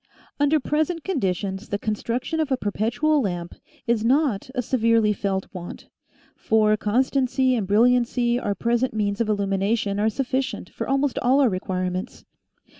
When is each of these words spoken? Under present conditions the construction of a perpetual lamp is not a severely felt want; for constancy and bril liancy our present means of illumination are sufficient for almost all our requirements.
Under 0.39 0.59
present 0.59 1.03
conditions 1.03 1.69
the 1.69 1.77
construction 1.77 2.39
of 2.39 2.51
a 2.51 2.57
perpetual 2.57 3.21
lamp 3.21 3.53
is 3.85 4.03
not 4.03 4.49
a 4.55 4.63
severely 4.63 5.13
felt 5.13 5.45
want; 5.53 5.89
for 6.35 6.75
constancy 6.75 7.53
and 7.53 7.67
bril 7.67 7.83
liancy 7.87 8.43
our 8.43 8.55
present 8.55 8.95
means 8.95 9.21
of 9.21 9.29
illumination 9.29 9.99
are 9.99 10.09
sufficient 10.09 10.71
for 10.71 10.87
almost 10.89 11.19
all 11.19 11.39
our 11.39 11.49
requirements. 11.49 12.25